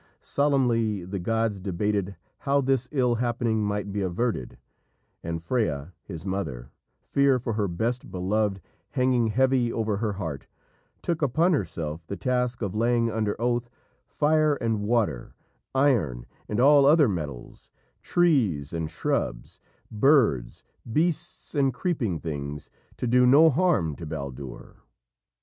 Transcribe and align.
Solemnly 0.19 1.05
the 1.05 1.19
gods 1.19 1.59
debated 1.59 2.15
how 2.39 2.59
this 2.59 2.89
ill 2.91 3.13
happening 3.21 3.63
might 3.63 3.91
be 3.91 4.01
averted, 4.01 4.57
and 5.21 5.43
Freya, 5.43 5.93
his 6.01 6.25
mother, 6.25 6.71
fear 6.99 7.37
for 7.37 7.53
her 7.53 7.67
best 7.67 8.09
beloved 8.09 8.61
hanging 8.93 9.27
heavy 9.27 9.71
over 9.71 9.97
her 9.97 10.13
heart, 10.13 10.47
took 11.03 11.21
upon 11.21 11.53
herself 11.53 12.01
the 12.07 12.15
task 12.17 12.63
of 12.63 12.73
laying 12.73 13.11
under 13.11 13.39
oath 13.39 13.69
fire 14.07 14.55
and 14.55 14.79
water, 14.79 15.35
iron 15.75 16.25
and 16.49 16.59
all 16.59 16.87
other 16.87 17.07
metals, 17.07 17.69
trees 18.01 18.73
and 18.73 18.89
shrubs, 18.89 19.59
birds, 19.91 20.63
beasts 20.91 21.53
and 21.53 21.75
creeping 21.75 22.19
things, 22.19 22.71
to 22.97 23.05
do 23.05 23.27
no 23.27 23.51
harm 23.51 23.95
to 23.95 24.07
Baldur. 24.07 24.77